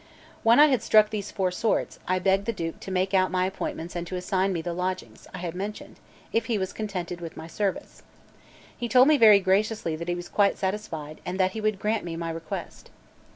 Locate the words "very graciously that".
9.19-10.09